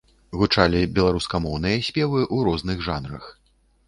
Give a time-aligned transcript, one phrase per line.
[0.43, 3.29] Гучалі беларускамоўныя спевы ў розных жанрах.